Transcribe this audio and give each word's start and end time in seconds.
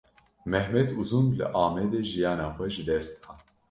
Mehmet 0.51 0.89
Uzun, 0.99 1.27
li 1.37 1.45
Amedê 1.63 2.01
jiyana 2.09 2.47
xwe 2.55 2.65
ji 2.73 2.83
dest 2.89 3.13
da 3.21 3.33